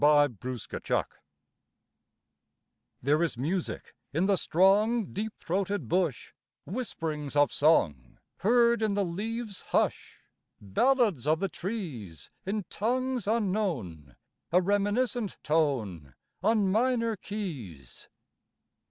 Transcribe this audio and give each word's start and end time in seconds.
UNDER 0.03 0.57
SONG 0.57 1.03
There 3.03 3.21
is 3.21 3.37
music 3.37 3.93
in 4.11 4.25
the 4.25 4.35
strong 4.35 5.13
Deep 5.13 5.31
throated 5.37 5.87
bush, 5.87 6.33
Whisperings 6.65 7.35
of 7.35 7.51
song 7.51 8.17
Heard 8.37 8.81
in 8.81 8.95
the 8.95 9.05
leaves' 9.05 9.61
hush 9.67 10.21
Ballads 10.59 11.27
of 11.27 11.39
the 11.39 11.49
trees 11.49 12.31
In 12.47 12.65
tongues 12.71 13.27
unknown 13.27 14.15
A 14.51 14.59
reminiscent 14.59 15.37
tone 15.43 16.15
On 16.41 16.71
minor 16.71 17.15
keys... 17.15 18.09